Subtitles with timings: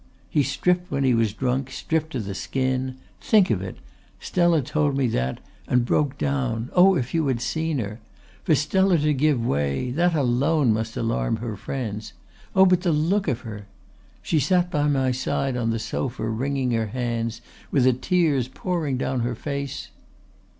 [0.31, 2.95] He stripped when he was drunk, stripped to the skin.
[3.21, 3.77] Think of it!
[4.19, 6.71] Stella told me that and broke down.
[6.73, 7.99] Oh, if you had seen her!
[8.43, 12.13] For Stella to give way that alone must alarm her friends.
[12.55, 13.67] Oh, but the look of her!
[14.23, 17.39] She sat by my side on the sofa, wringing her hands,
[17.69, 19.89] with the tears pouring down her face